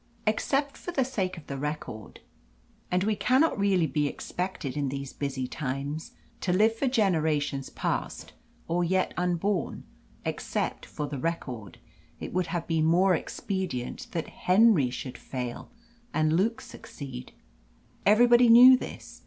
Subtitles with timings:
[0.25, 2.21] Except for the sake of the record
[2.89, 8.33] and we cannot really be expected in these busy times to live for generations past
[8.67, 9.83] or yet unborn
[10.25, 11.77] except for the record
[12.19, 15.69] it would have been more expedient that Henry should fail
[16.15, 17.33] and Luke succeed.
[18.03, 19.19] Everybody knew this.